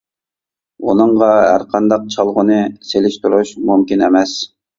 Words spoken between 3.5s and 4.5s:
مۇمكىن ئەمەس.